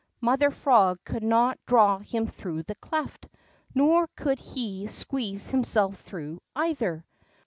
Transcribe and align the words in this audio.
Mother 0.19 0.49
Frog 0.49 0.97
could 1.05 1.21
not 1.21 1.59
draw 1.67 1.99
him 1.99 2.25
through 2.25 2.63
the 2.63 2.73
cleft, 2.73 3.27
nor 3.75 4.07
could 4.15 4.39
he 4.39 4.87
squeeze 4.87 5.51
himself 5.51 5.99
through, 6.01 6.41
either. 6.55 7.05